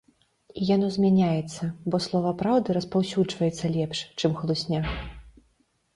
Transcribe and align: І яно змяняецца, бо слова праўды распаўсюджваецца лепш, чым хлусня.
І 0.61 0.63
яно 0.75 0.87
змяняецца, 0.95 1.69
бо 1.95 1.99
слова 2.07 2.31
праўды 2.41 2.77
распаўсюджваецца 2.79 3.71
лепш, 3.77 3.99
чым 4.23 4.31
хлусня. 4.41 4.81